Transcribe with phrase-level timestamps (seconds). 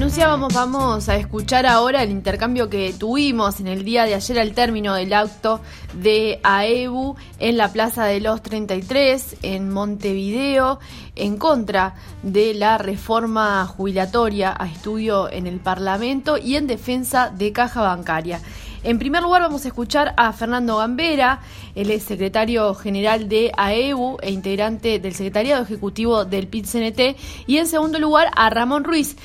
[0.00, 4.54] anunciábamos, vamos a escuchar ahora el intercambio que tuvimos en el día de ayer al
[4.54, 5.60] término del acto
[5.92, 10.80] de AEBU en la Plaza de los 33 en Montevideo
[11.16, 17.52] en contra de la reforma jubilatoria a estudio en el Parlamento y en defensa de
[17.52, 18.40] caja bancaria.
[18.82, 21.40] En primer lugar vamos a escuchar a Fernando Gambera,
[21.74, 27.66] él es secretario general de AEBU e integrante del secretariado ejecutivo del PIT-CNT y en
[27.66, 29.16] segundo lugar a Ramón Ruiz,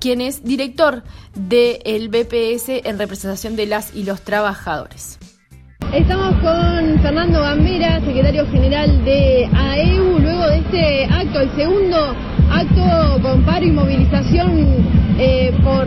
[0.00, 1.02] quien es director
[1.34, 5.18] del BPS en representación de las y los trabajadores.
[5.92, 12.14] Estamos con Fernando Gambera, secretario general de AEU, luego de este acto, el segundo
[12.50, 14.86] acto con paro y movilización
[15.18, 15.86] eh, por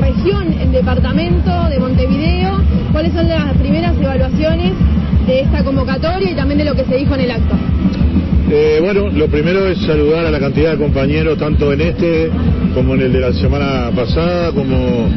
[0.00, 2.62] región en departamento de Montevideo.
[2.92, 4.72] ¿Cuáles son las primeras evaluaciones
[5.26, 7.56] de esta convocatoria y también de lo que se dijo en el acto?
[8.50, 12.30] Eh, bueno, lo primero es saludar a la cantidad de compañeros, tanto en este
[12.74, 15.08] como en el de la semana pasada, como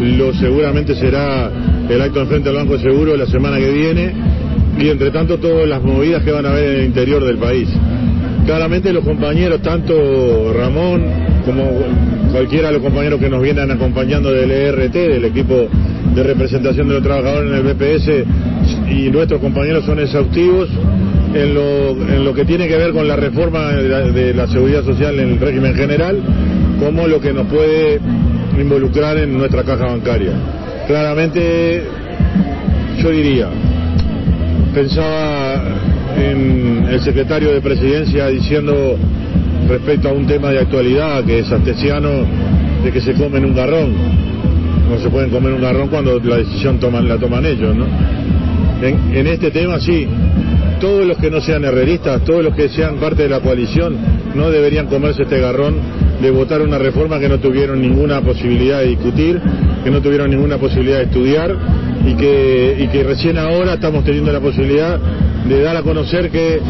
[0.00, 1.50] lo seguramente será
[1.88, 4.12] el acto en frente al Banco de Seguro la semana que viene,
[4.78, 7.68] y entre tanto todas las movidas que van a haber en el interior del país.
[8.44, 11.04] Claramente los compañeros, tanto Ramón
[11.44, 11.80] como
[12.32, 15.68] cualquiera de los compañeros que nos vienen acompañando del ERT, del equipo
[16.14, 20.68] de representación de los trabajadores en el BPS, y nuestros compañeros son exhaustivos
[21.34, 25.18] en lo, en lo que tiene que ver con la reforma de la, seguridad social
[25.18, 26.18] en el régimen general,
[26.78, 28.00] como lo que nos puede
[28.58, 30.32] involucrar en nuestra caja bancaria.
[30.86, 31.82] Claramente,
[32.98, 33.48] yo diría,
[34.74, 35.62] pensaba
[36.16, 38.96] en el secretario de presidencia diciendo
[39.68, 42.08] respecto a un tema de actualidad que es astesiano
[42.84, 43.92] de que se comen un garrón.
[44.88, 47.86] No se pueden comer un garrón cuando la decisión la toman ellos, ¿no?
[48.80, 50.06] En, en este tema sí,
[50.80, 53.96] todos los que no sean herreristas, todos los que sean parte de la coalición,
[54.34, 55.74] no deberían comerse este garrón
[56.20, 59.40] de votar una reforma que no tuvieron ninguna posibilidad de discutir,
[59.84, 61.54] que no tuvieron ninguna posibilidad de estudiar
[62.06, 64.98] y que, y que recién ahora estamos teniendo la posibilidad
[65.48, 66.60] de dar a conocer que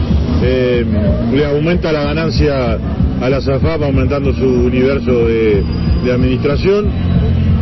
[0.43, 0.85] eh,
[1.33, 2.79] le aumenta la ganancia
[3.21, 5.65] a la SAFAP aumentando su universo de,
[6.13, 6.87] administración,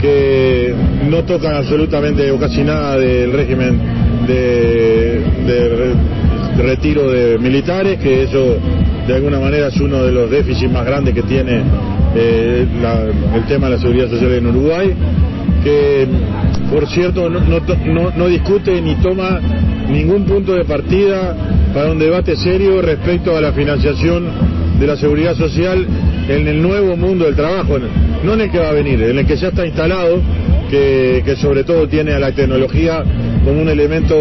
[0.02, 0.74] que
[1.08, 3.80] no tocan absolutamente o casi nada del régimen
[4.26, 5.94] de,
[6.58, 8.58] retiro de militares, que eso
[9.06, 11.62] de alguna manera es uno de los déficits más grandes que tiene
[12.16, 12.66] eh,
[13.34, 14.94] el tema de la seguridad social en Uruguay,
[15.62, 16.06] que
[16.70, 19.40] por cierto no, discute ni toma
[19.88, 21.36] ningún punto de partida
[21.74, 24.26] para un debate serio respecto a la financiación
[24.78, 25.86] de la seguridad social
[26.28, 27.76] en el nuevo mundo del trabajo,
[28.24, 30.20] no en el que va a venir, en el que ya está instalado,
[30.70, 33.04] que, sobre todo tiene a la tecnología
[33.44, 34.16] como un elemento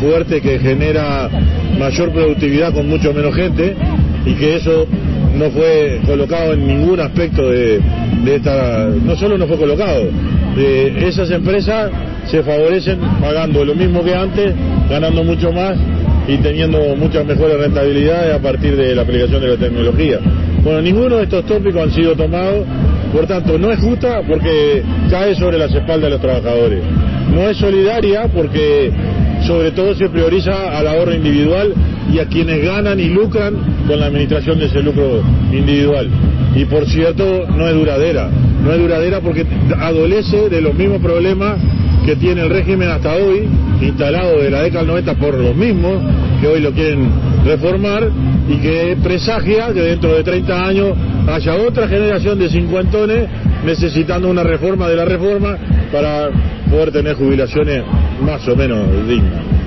[0.00, 1.28] fuerte que genera
[1.78, 3.74] mayor productividad con mucho menos gente
[4.24, 4.86] y que eso
[5.36, 7.80] no fue colocado en ningún aspecto de,
[8.26, 10.04] esta, no solo no fue colocado,
[10.56, 11.90] de esas empresas
[12.26, 14.54] se favorecen pagando lo mismo que antes,
[14.88, 15.78] ganando mucho más
[16.28, 20.18] y teniendo muchas mejores rentabilidades a partir de la aplicación de la tecnología.
[20.62, 22.66] Bueno, ninguno de estos tópicos han sido tomados,
[23.12, 26.82] por tanto no es justa porque cae sobre las espaldas de los trabajadores.
[27.32, 28.92] No es solidaria porque
[29.46, 31.72] sobre todo se prioriza al ahorro individual
[32.12, 33.54] y a quienes ganan y lucran
[33.86, 35.22] con la administración de ese lucro
[35.52, 36.08] individual.
[36.54, 38.28] Y por cierto, no es duradera.
[38.62, 39.46] No es duradera porque
[39.78, 41.58] adolece de los mismos problemas
[42.04, 43.48] que tiene el régimen hasta hoy,
[43.80, 46.02] instalado de la década del 90 por los mismos,
[46.40, 47.08] que hoy lo quieren
[47.44, 48.08] reformar
[48.48, 50.96] y que presagia que dentro de 30 años
[51.28, 53.28] haya otra generación de cincuentones
[53.64, 55.56] necesitando una reforma de la reforma
[55.92, 56.30] para
[56.70, 57.82] poder tener jubilaciones
[58.24, 59.59] más o menos dignas.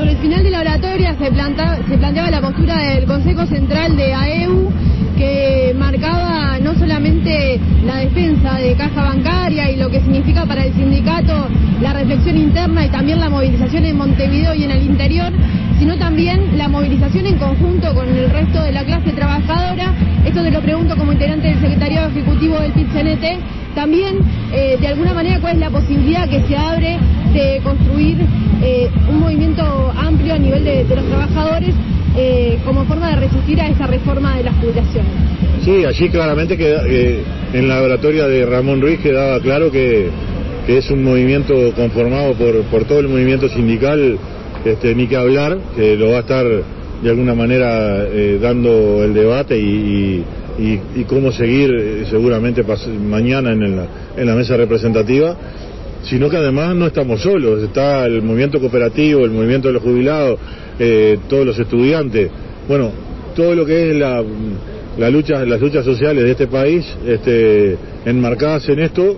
[0.00, 4.14] Sobre el final de la oratoria se, se planteaba la postura del Consejo Central de
[4.14, 4.72] AEU
[5.18, 10.72] que marcaba no solamente la defensa de caja bancaria y lo que significa para el
[10.72, 11.48] sindicato
[11.82, 15.30] la reflexión interna y también la movilización en Montevideo y en el interior,
[15.78, 19.92] sino también la movilización en conjunto con el resto de la clase trabajadora.
[20.24, 22.88] Esto te lo pregunto como integrante del secretariado ejecutivo del pit
[23.74, 24.16] También,
[24.50, 26.98] eh, de alguna manera, cuál es la posibilidad que se abre
[27.34, 28.16] de construir
[28.62, 29.62] eh, un movimiento
[29.96, 31.74] amplio a nivel de los trabajadores
[32.16, 35.12] eh, como forma de resistir a esa reforma de las jubilaciones.
[35.64, 37.22] Sí, allí claramente queda, eh,
[37.52, 40.08] en la oratoria de Ramón Ruiz quedaba claro que,
[40.66, 44.18] es un movimiento conformado por, todo el movimiento sindical,
[44.64, 49.14] este, ni que hablar, que lo va a estar de alguna manera eh, dando el
[49.14, 50.24] debate y,
[51.08, 52.62] cómo seguir seguramente
[53.02, 53.86] mañana en la,
[54.16, 55.34] en la mesa representativa
[56.02, 60.38] sino que además no estamos solos, está el movimiento cooperativo, el movimiento de los jubilados,
[60.78, 62.30] eh, todos los estudiantes,
[62.66, 62.90] bueno,
[63.34, 64.22] todo lo que es la,
[65.10, 69.16] lucha, las luchas sociales de este país este, enmarcadas en esto,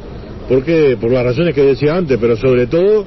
[0.48, 3.04] porque por las razones que decía antes, pero sobre todo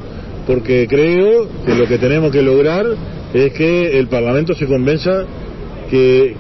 [0.47, 2.85] porque creo que lo que tenemos que lograr
[3.33, 5.25] es que el Parlamento se convenza
[5.89, 6.35] que,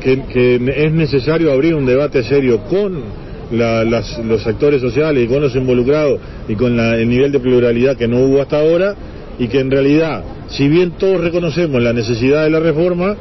[0.75, 6.55] es necesario abrir un debate serio con los actores sociales y con los involucrados y
[6.55, 8.95] con el nivel de pluralidad que no hubo hasta ahora
[9.37, 13.15] y que en realidad, si bien todos reconocemos la necesidad de la reforma,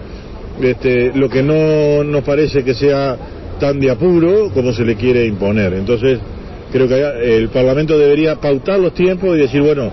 [0.62, 3.16] este, lo que no nos parece que sea
[3.58, 5.74] tan de apuro como se le quiere imponer.
[5.74, 6.18] Entonces,
[6.72, 9.90] creo que el Parlamento debería pautar los tiempos y decir, bueno,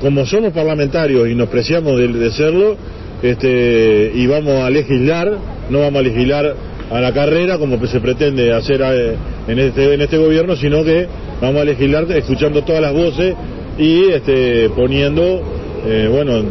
[0.00, 2.76] como somos parlamentarios y nos preciamos de, serlo,
[3.22, 5.32] este, y vamos a legislar,
[5.68, 6.54] no vamos a legislar
[6.90, 9.14] a la carrera como se pretende hacer eh,
[9.50, 11.06] en este, en este gobierno, sino que
[11.40, 13.34] vamos a legislar escuchando todas las voces
[13.78, 15.42] y este, poniendo
[15.86, 16.42] eh, bueno,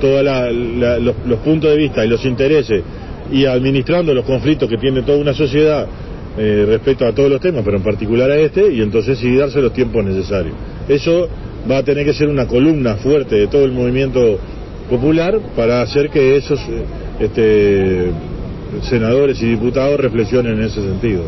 [0.00, 2.82] todos los, puntos de vista y los intereses
[3.32, 5.86] y administrando los conflictos que tiene toda una sociedad
[6.36, 9.60] eh, respecto a todos los temas, pero en particular a este, y entonces sí darse
[9.62, 10.54] los tiempos necesarios.
[10.88, 11.28] Eso
[11.70, 14.38] va a tener que ser una columna fuerte de todo el movimiento
[14.90, 16.60] popular para hacer que esos
[17.18, 18.10] este,
[18.82, 21.22] senadores y diputados reflexionen en ese sentido.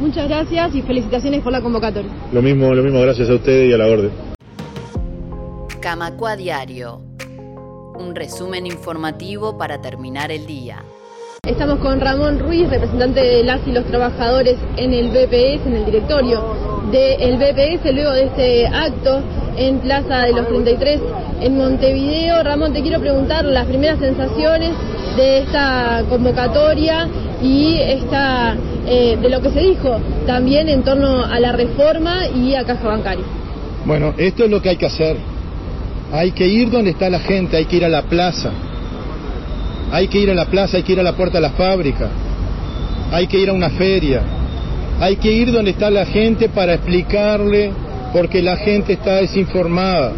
[0.00, 2.10] Muchas gracias y felicitaciones por la convocatoria.
[2.32, 4.10] Lo mismo, lo mismo, gracias a ustedes y a la orden.
[5.82, 7.02] Camacua Diario.
[7.98, 10.82] Un resumen informativo para terminar el día.
[11.46, 15.84] Estamos con Ramón Ruiz, representante de las y los trabajadores en el BPS, en el
[15.84, 16.44] directorio
[16.90, 19.22] del BPS, luego de este acto
[19.58, 21.00] en Plaza de los 33
[21.42, 22.42] en Montevideo.
[22.42, 24.72] Ramón, te quiero preguntar las primeras sensaciones
[25.18, 27.06] de esta convocatoria
[27.42, 28.56] y esta,
[28.86, 32.88] eh, de lo que se dijo también en torno a la reforma y a caja
[32.88, 33.24] bancaria.
[33.84, 35.16] Bueno, esto es lo que hay que hacer.
[36.12, 38.50] Hay que ir donde está la gente, hay que ir a la plaza.
[39.92, 42.08] Hay que ir a la plaza, hay que ir a la puerta de la fábrica.
[43.12, 44.22] Hay que ir a una feria.
[45.00, 47.72] Hay que ir donde está la gente para explicarle,
[48.12, 50.12] porque la gente está desinformada.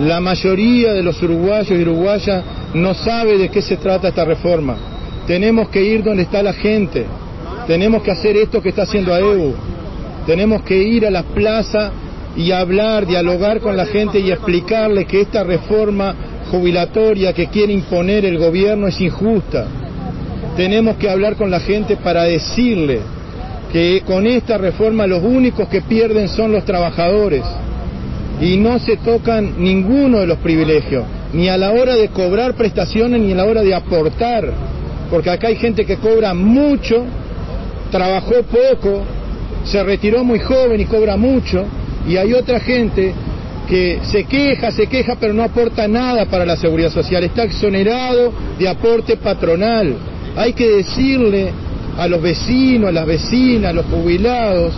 [0.00, 2.44] La mayoría de los uruguayos y uruguayas
[2.74, 4.76] no sabe de qué se trata esta reforma.
[5.26, 7.04] Tenemos que ir donde está la gente.
[7.66, 9.54] Tenemos que hacer esto que está haciendo AEU.
[10.26, 11.90] Tenemos que ir a la plaza
[12.36, 16.14] y hablar, dialogar con la gente y explicarle que esta reforma
[16.50, 19.66] jubilatoria que quiere imponer el gobierno es injusta.
[20.56, 23.00] Tenemos que hablar con la gente para decirle
[23.72, 27.42] que con esta reforma los únicos que pierden son los trabajadores
[28.40, 33.20] y no se tocan ninguno de los privilegios, ni a la hora de cobrar prestaciones
[33.20, 34.52] ni a la hora de aportar,
[35.10, 37.04] porque acá hay gente que cobra mucho,
[37.90, 39.02] trabajó poco,
[39.64, 41.64] se retiró muy joven y cobra mucho,
[42.08, 43.12] y hay otra gente
[43.68, 48.32] que se queja, se queja, pero no aporta nada para la seguridad social, está exonerado
[48.58, 49.94] de aporte patronal.
[50.36, 51.50] Hay que decirle
[51.98, 54.74] a los vecinos, a las vecinas, a los jubilados,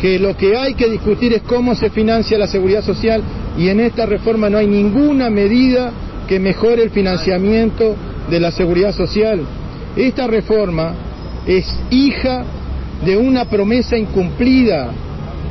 [0.00, 3.22] que lo que hay que discutir es cómo se financia la seguridad social
[3.56, 5.92] y en esta reforma no hay ninguna medida
[6.26, 7.94] que mejore el financiamiento
[8.30, 9.40] de la seguridad social.
[9.96, 10.94] Esta reforma
[11.46, 12.44] es hija
[13.04, 14.92] de una promesa incumplida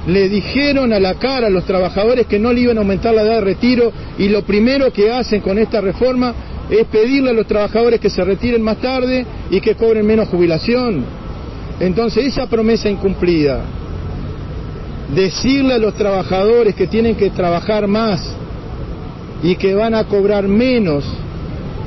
[0.07, 3.21] le dijeron a la cara a los trabajadores que no le iban a aumentar la
[3.21, 6.33] edad de retiro y lo primero que hacen con esta reforma
[6.69, 11.05] es pedirle a los trabajadores que se retiren más tarde y que cobren menos jubilación.
[11.79, 13.61] Entonces esa promesa incumplida,
[15.15, 18.35] decirle a los trabajadores que tienen que trabajar más
[19.41, 21.05] y que van a cobrar menos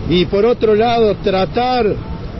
[0.09, 1.87] y por otro lado tratar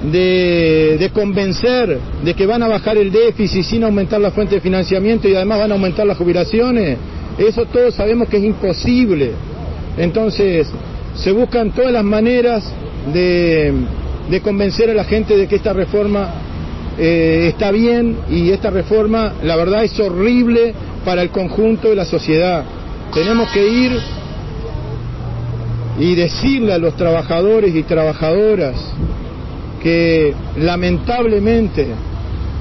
[0.03, 5.29] de, convencer de que van a bajar el déficit sin aumentar la fuente de financiamiento
[5.29, 6.99] y además van a aumentar las jubilaciones,
[7.39, 9.33] eso todos sabemos que es imposible.
[9.97, 10.69] Entonces,
[11.15, 12.65] se buscan todas las maneras
[13.13, 13.73] de,
[14.43, 16.29] convencer a la gente de que esta reforma
[16.99, 20.75] eh, está bien y esta reforma, la verdad, es horrible
[21.05, 22.65] para el conjunto de la sociedad.
[23.15, 23.93] Tenemos que ir
[25.99, 28.75] y decirle a los trabajadores y trabajadoras
[29.83, 31.87] que lamentablemente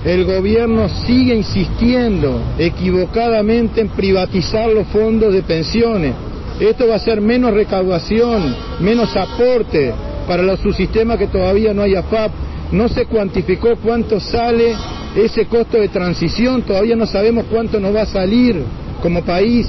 [0.05, 6.13] el gobierno sigue insistiendo equivocadamente en privatizar los fondos de pensiones.
[6.59, 9.91] Esto va a ser menos recaudación, menos aporte
[10.27, 12.31] para los subsistemas que todavía no hay AFAP.
[12.71, 14.75] No se cuantificó cuánto sale
[15.15, 18.61] ese costo de transición, todavía no sabemos cuánto nos va a salir
[19.01, 19.67] como país,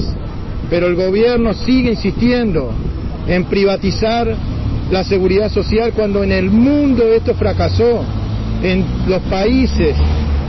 [0.68, 2.72] pero el gobierno sigue insistiendo
[3.28, 4.34] en privatizar
[4.90, 8.04] la seguridad social cuando en el mundo esto fracasó.
[8.62, 9.96] En los países,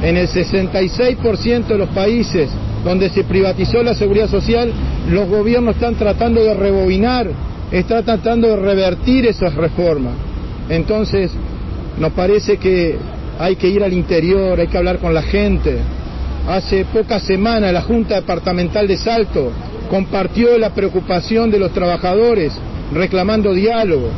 [0.02, 2.50] en el 66% de los países
[2.84, 4.72] donde se privatizó la seguridad social,
[5.10, 7.28] los gobiernos están tratando de rebobinar,
[7.72, 10.14] están tratando de revertir esas reformas.
[10.70, 11.32] Entonces,
[12.00, 12.96] nos parece que
[13.40, 15.78] hay que ir al interior, hay que hablar con la gente.
[16.48, 19.52] Hace pocas semanas la Junta Departamental de Salto
[19.90, 22.54] compartió la preocupación de los trabajadores
[22.94, 24.10] reclamando diálogo.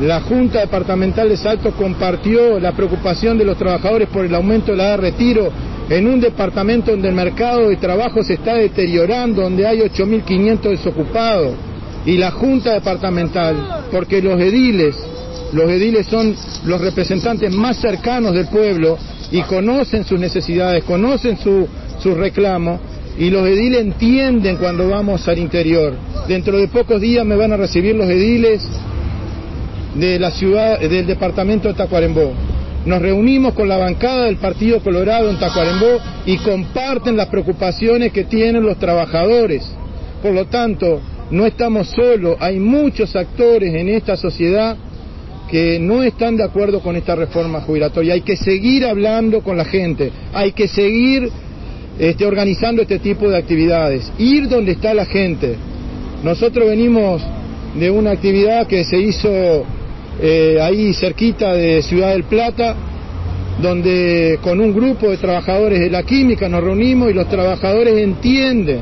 [0.00, 4.78] La Junta Departamental de Salto compartió la preocupación de los trabajadores por el aumento de
[4.78, 5.52] la edad de retiro
[5.88, 11.54] en un departamento donde el mercado de trabajo se está deteriorando, donde hay 8.500 desocupados.
[12.06, 14.96] Y la Junta Departamental, porque los ediles,
[15.52, 16.34] los ediles son
[16.64, 18.98] los representantes más cercanos del pueblo
[19.30, 21.66] y conocen sus necesidades, conocen sus
[22.00, 22.80] su reclamos
[23.16, 25.94] y los ediles entienden cuando vamos al interior.
[26.26, 28.66] Dentro de pocos días me van a recibir los ediles
[29.94, 32.32] de la ciudad, del departamento de Tacuarembó.
[32.84, 38.24] Nos reunimos con la bancada del Partido Colorado en Tacuarembó y comparten las preocupaciones que
[38.24, 39.66] tienen los trabajadores.
[40.22, 44.76] Por lo tanto, no estamos solos, hay muchos actores en esta sociedad
[45.50, 48.14] que no están de acuerdo con esta reforma jubilatoria.
[48.14, 51.30] Hay que seguir hablando con la gente, hay que seguir
[51.98, 55.56] este, organizando este tipo de actividades, ir donde está la gente.
[56.22, 57.22] Nosotros venimos
[57.78, 59.64] de una actividad que se hizo
[60.20, 62.74] eh, ahí cerquita de Ciudad del Plata,
[63.60, 68.80] donde con un grupo de trabajadores de la química nos reunimos y los trabajadores entienden.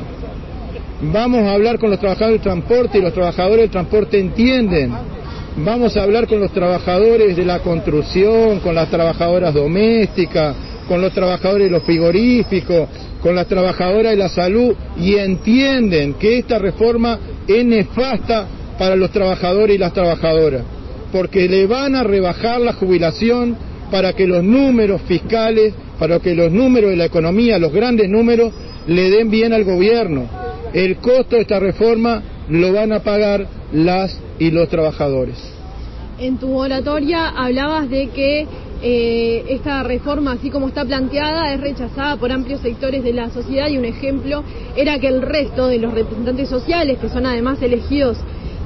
[1.01, 4.91] Vamos a hablar con los trabajadores del transporte y los trabajadores del transporte entienden.
[5.57, 10.55] Vamos a hablar con los trabajadores de la construcción, con las trabajadoras domésticas,
[10.87, 12.89] con los trabajadores de los frigoríficos,
[13.21, 18.47] con las trabajadoras de la salud y entienden que esta reforma es nefasta
[18.77, 20.63] para los trabajadores y las trabajadoras
[21.13, 23.55] porque le van a rebajar la jubilación
[23.91, 28.51] para que los números fiscales, para que los números de la economía, los grandes números,
[28.87, 30.25] le den bien al gobierno.
[30.73, 35.37] El costo de esta reforma lo van a pagar las y los trabajadores.
[36.17, 38.47] En tu oratoria hablabas de que
[38.81, 43.69] eh, esta reforma, así como está planteada, es rechazada por amplios sectores de la sociedad
[43.69, 44.43] y un ejemplo
[44.75, 48.17] era que el resto de los representantes sociales, que son además elegidos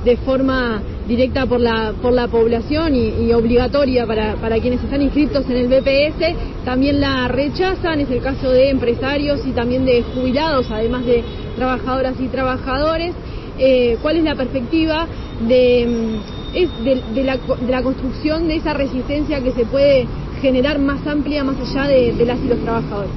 [0.06, 5.45] de forma directa por la, por la población y, obligatoria para, para, quienes están inscritos
[5.49, 10.67] en el BPS, también la rechazan, es el caso de empresarios y también de jubilados,
[10.69, 11.23] además de
[11.55, 13.13] trabajadoras y trabajadores.
[13.59, 15.07] Eh, ¿Cuál es la perspectiva
[15.47, 20.05] de, mm, de, la, de, la, construcción de esa resistencia que se puede
[20.41, 23.11] generar más amplia más allá de, las y los trabajadores?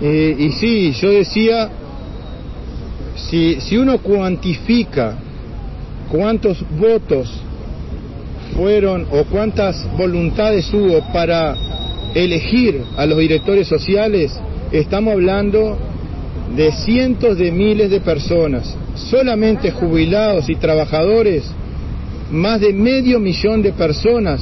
[0.00, 1.70] Eh, y sí, yo decía,
[3.16, 5.16] si, si uno cuantifica
[6.14, 7.28] cuántos votos
[8.56, 11.56] fueron o cuántas voluntades hubo para
[12.14, 14.32] elegir a los directores sociales,
[14.70, 15.76] estamos hablando
[16.54, 21.42] de cientos de miles de personas, solamente jubilados y trabajadores,
[22.30, 24.40] más de medio millón de personas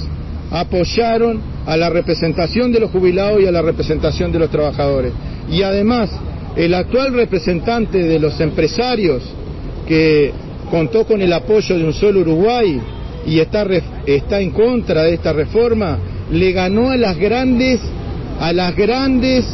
[0.50, 5.14] apoyaron a la representación de los jubilados y a la representación de los trabajadores.
[5.50, 6.10] Y además,
[6.54, 9.22] el actual representante de los empresarios
[9.88, 10.32] que
[10.72, 12.80] contó con el apoyo de un solo Uruguay
[13.26, 13.66] y está,
[14.06, 15.98] está en contra de esta reforma,
[16.30, 17.78] le ganó a las grandes,
[18.40, 19.44] a las grandes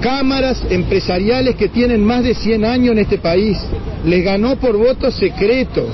[0.00, 3.58] cámaras empresariales que tienen más de 100 años en este país.
[4.06, 5.86] Les ganó por voto secreto.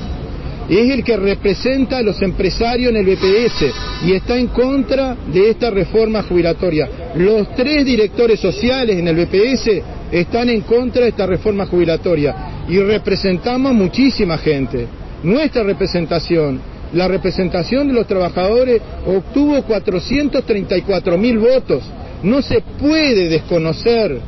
[0.69, 3.65] Es el que representa a los empresarios en el BPS
[4.07, 6.89] y está en contra de esta reforma jubilatoria.
[7.17, 9.83] Los tres directores sociales en el BPS
[10.13, 14.87] están en contra de esta reforma jubilatoria y representamos muchísima gente.
[15.25, 16.61] Nuestra representación,
[16.93, 21.83] la representación de los trabajadores obtuvo 434 mil votos.
[22.23, 24.21] No se puede desconocer,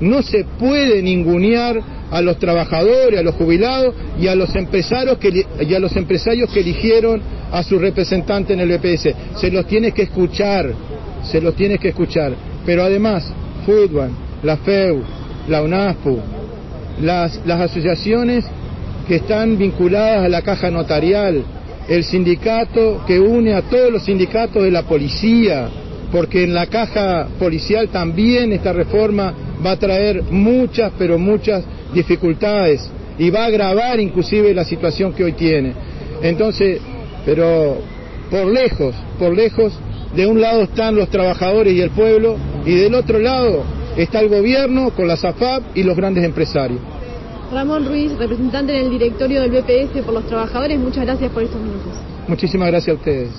[0.00, 1.78] no se puede ningunear
[2.10, 6.50] a los trabajadores, a los jubilados y a los empresarios que, y a los empresarios
[6.50, 7.20] que eligieron
[7.52, 9.14] a su representante en el BPS.
[9.36, 10.72] Se los tiene que escuchar,
[11.22, 12.32] se los tiene que escuchar.
[12.64, 13.30] Pero además,
[13.66, 14.08] Fútbol,
[14.42, 15.02] la FEU,
[15.48, 16.39] la UNASPU,
[17.00, 18.44] las, las asociaciones
[19.08, 21.42] que están vinculadas a la caja notarial,
[21.88, 25.68] el sindicato que une a todos los sindicatos de la policía,
[26.12, 32.88] porque en la caja policial también esta reforma va a traer muchas, pero muchas dificultades
[33.18, 35.74] y va a agravar inclusive la situación que hoy tiene.
[36.22, 36.80] Entonces,
[37.24, 37.78] pero
[38.30, 39.72] por lejos, por lejos,
[40.14, 43.64] de un lado están los trabajadores y el pueblo y del otro lado
[43.96, 46.80] está el gobierno con la SAFAP y los grandes empresarios.
[47.52, 51.60] Ramón Ruiz, representante en el directorio del BPS por los trabajadores, muchas gracias por estos
[51.60, 51.92] minutos.
[52.28, 53.30] Muchísimas gracias a ustedes.